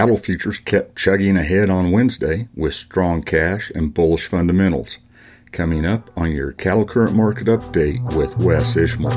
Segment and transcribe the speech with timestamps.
[0.00, 4.96] Cattle futures kept chugging ahead on Wednesday with strong cash and bullish fundamentals.
[5.52, 9.10] Coming up on your cattle current market update with Wes Ishmael.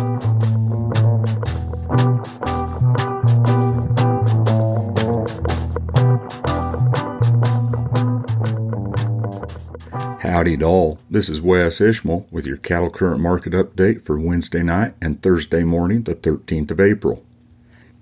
[10.20, 11.00] Howdy doll.
[11.10, 15.64] This is Wes Ishmael with your cattle current market update for Wednesday night and Thursday
[15.64, 17.24] morning, the 13th of April.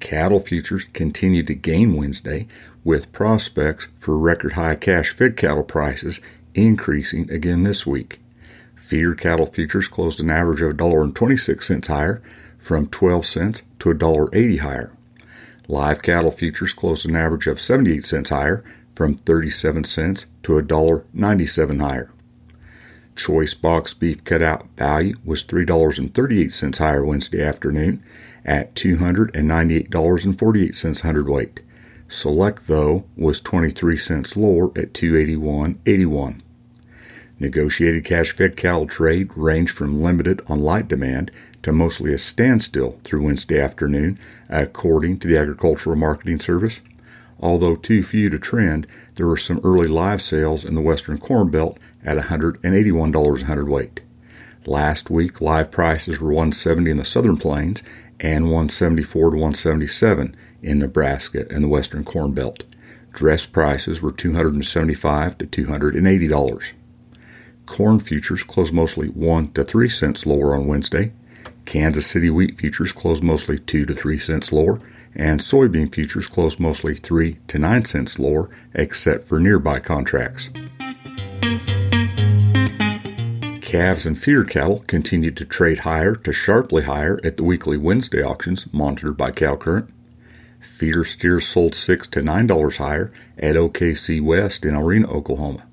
[0.02, 2.48] Cattle futures continued to gain Wednesday
[2.84, 6.20] with prospects for record high cash fed cattle prices
[6.54, 8.20] increasing again this week.
[8.76, 12.22] Feeder cattle futures closed an average of $1.26 higher
[12.58, 14.92] from 12 cents to $1.80 higher.
[15.68, 21.80] Live cattle futures closed an average of 78 cents higher from 37 cents to $1.97
[21.80, 22.12] higher.
[23.16, 28.02] Choice box beef cutout value was $3.38 higher Wednesday afternoon
[28.46, 31.60] at $298.48 hundredweight.
[32.08, 36.42] Select, though, was 23 cents lower at 281.81.
[37.40, 41.32] Negotiated cash fed cattle trade ranged from limited on light demand
[41.64, 46.82] to mostly a standstill through Wednesday afternoon, according to the Agricultural Marketing Service.
[47.42, 51.50] Although too few to trend, there were some early live sales in the Western Corn
[51.50, 54.02] Belt at $181 a hundredweight.
[54.68, 57.82] Last week, live prices were 170 in the Southern Plains
[58.20, 62.64] and 174 to 177 in Nebraska and the Western Corn Belt.
[63.12, 66.74] Dress prices were 275 to 280 dollars.
[67.66, 71.12] Corn futures closed mostly 1 to 3 cents lower on Wednesday.
[71.66, 74.80] Kansas City wheat futures closed mostly 2 to 3 cents lower,
[75.16, 80.50] and soybean futures closed mostly 3 to 9 cents lower except for nearby contracts.
[83.62, 88.22] Calves and feeder cattle continued to trade higher to sharply higher at the weekly Wednesday
[88.22, 89.90] auctions monitored by Cattle Current.
[90.60, 95.66] Feeder steers sold six to nine dollars higher at OKC West in El Reno, Oklahoma.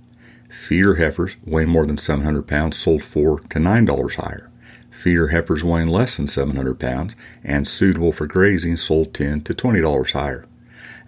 [0.48, 4.48] Feeder heifers weighing more than 700 pounds sold four to nine dollars higher.
[4.90, 9.80] Feeder heifers weighing less than 700 pounds and suitable for grazing sold 10 to 20
[9.80, 10.44] dollars higher.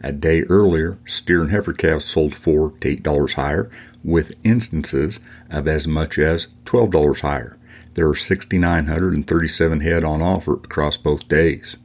[0.03, 3.69] A day earlier, steer and heifer calves sold four to eight dollars higher,
[4.03, 5.21] with instances
[5.51, 7.59] of as much as $12 higher.
[7.95, 11.77] There are 6,937 head on offer across both days.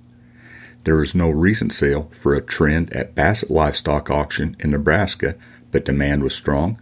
[0.86, 5.36] There is no recent sale for a trend at Bassett Livestock Auction in Nebraska,
[5.72, 6.80] but demand was strong.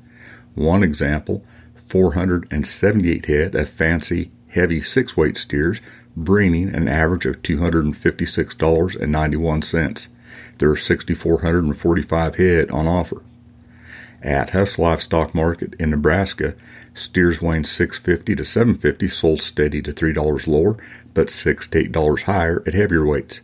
[0.55, 1.45] One example
[1.87, 5.81] 478 head of fancy, heavy six weight steers,
[6.15, 10.07] bringing an average of $256.91.
[10.59, 13.23] There are 6,445 head on offer.
[14.21, 16.55] At Huss Livestock Market in Nebraska,
[16.93, 20.77] steers weighing 650 to 750 sold steady to $3 lower,
[21.13, 23.41] but 6 to $8 higher at heavier weights.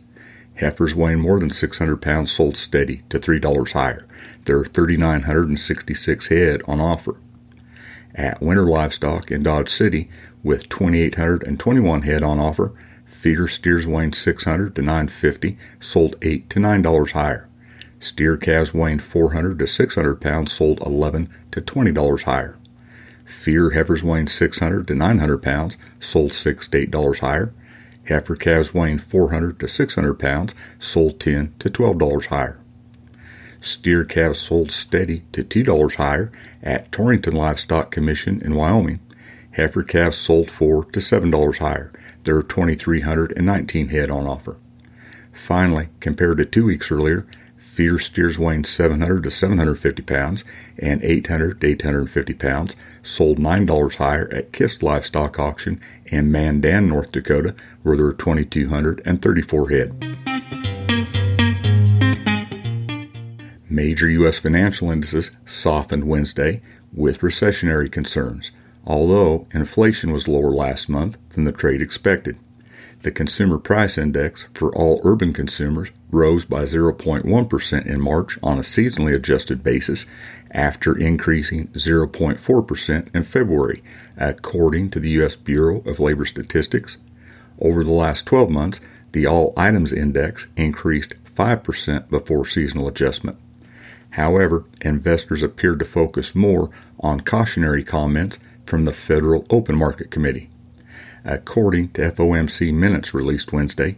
[0.54, 4.06] Heifers weighing more than 600 pounds sold steady to $3 higher.
[4.44, 7.16] There are 3,966 head on offer.
[8.14, 10.10] At Winter Livestock in Dodge City,
[10.42, 12.72] with 2,821 head on offer,
[13.04, 17.48] feeder steers weighing 600 to 950 sold 8 to $9 higher.
[17.98, 22.56] Steer calves weighing 400 to 600 pounds sold 11 to $20 higher.
[23.24, 27.52] Feeder heifers weighing 600 to 900 pounds sold 6 to $8 higher.
[28.06, 32.59] Heifer calves weighing 400 to 600 pounds sold 10 to $12 higher.
[33.60, 36.32] Steer calves sold steady to $2 higher
[36.62, 39.00] at Torrington Livestock Commission in Wyoming.
[39.52, 41.92] Heifer calves sold 4 to $7 higher.
[42.24, 44.56] There are 2,319 head on offer.
[45.32, 47.26] Finally, compared to two weeks earlier,
[47.56, 50.44] feeder steers weighing 700 to 750 pounds
[50.78, 57.12] and 800 to 850 pounds sold $9 higher at Kist Livestock Auction in Mandan, North
[57.12, 60.29] Dakota, where there are 2,234 head.
[63.72, 64.40] Major U.S.
[64.40, 66.60] financial indices softened Wednesday
[66.92, 68.50] with recessionary concerns,
[68.84, 72.36] although inflation was lower last month than the trade expected.
[73.02, 78.62] The Consumer Price Index for all urban consumers rose by 0.1% in March on a
[78.62, 80.04] seasonally adjusted basis
[80.50, 83.84] after increasing 0.4% in February,
[84.16, 85.36] according to the U.S.
[85.36, 86.96] Bureau of Labor Statistics.
[87.60, 88.80] Over the last 12 months,
[89.12, 93.38] the All Items Index increased 5% before seasonal adjustment.
[94.10, 100.48] However, investors appeared to focus more on cautionary comments from the Federal Open Market Committee.
[101.24, 103.96] According to FOMC minutes released Wednesday,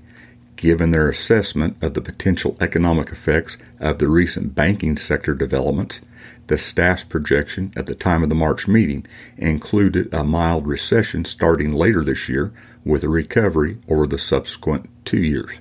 [0.56, 6.00] given their assessment of the potential economic effects of the recent banking sector developments,
[6.48, 9.06] the staff's projection at the time of the March meeting
[9.36, 12.52] included a mild recession starting later this year
[12.84, 15.58] with a recovery over the subsequent two years.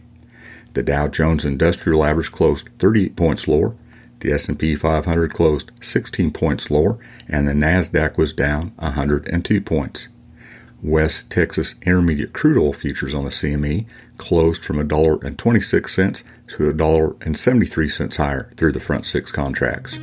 [0.73, 3.75] The Dow Jones Industrial Average closed 38 points lower,
[4.21, 10.09] The S&P 500 closed 16 points lower and the Nasdaq was down 102 points.
[10.83, 13.85] West Texas Intermediate crude oil futures on the CME
[14.17, 19.99] closed from $1.26 to $1.73 higher through the front six contracts.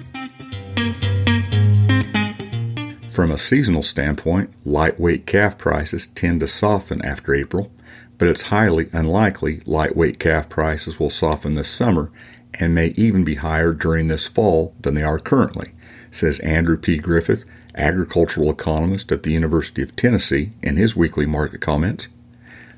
[3.13, 7.71] From a seasonal standpoint, lightweight calf prices tend to soften after April,
[8.17, 12.11] but it's highly unlikely lightweight calf prices will soften this summer
[12.59, 15.73] and may even be higher during this fall than they are currently,
[16.11, 16.99] says Andrew P.
[16.99, 17.45] Griffith,
[17.75, 22.09] agricultural economist at the University of Tennessee, in his weekly market comments.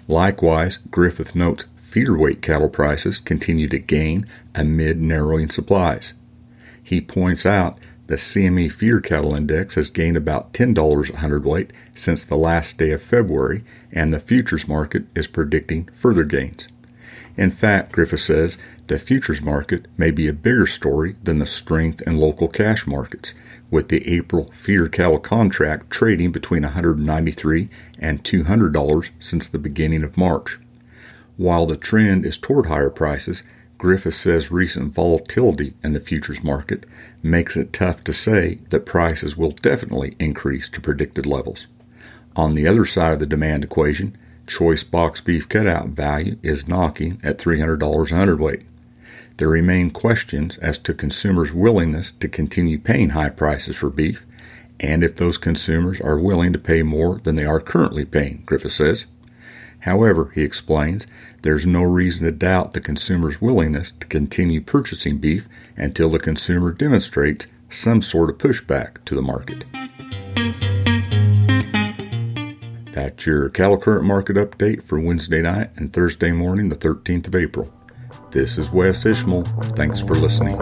[0.06, 6.12] Likewise, Griffith notes feeder weight cattle prices continue to gain amid narrowing supplies.
[6.82, 12.24] He points out the CME feeder cattle index has gained about $10 a hundredweight since
[12.24, 16.66] the last day of February, and the futures market is predicting further gains.
[17.36, 18.58] In fact, Griffith says
[18.90, 23.34] the futures market may be a bigger story than the strength in local cash markets,
[23.70, 27.68] with the April feeder cattle contract trading between 193
[28.00, 30.58] and $200 since the beginning of March.
[31.36, 33.44] While the trend is toward higher prices,
[33.78, 36.84] Griffith says recent volatility in the futures market
[37.22, 41.68] makes it tough to say that prices will definitely increase to predicted levels.
[42.34, 47.20] On the other side of the demand equation, choice box beef cutout value is knocking
[47.22, 48.64] at $300 a hundredweight.
[49.40, 54.26] There remain questions as to consumers' willingness to continue paying high prices for beef,
[54.78, 58.72] and if those consumers are willing to pay more than they are currently paying, Griffith
[58.72, 59.06] says.
[59.78, 61.06] However, he explains,
[61.40, 66.70] there's no reason to doubt the consumer's willingness to continue purchasing beef until the consumer
[66.70, 69.64] demonstrates some sort of pushback to the market.
[72.92, 77.34] That's your cattle current market update for Wednesday night and Thursday morning, the 13th of
[77.34, 77.72] April.
[78.30, 79.42] This is Wes Ishmael.
[79.74, 80.60] Thanks for listening.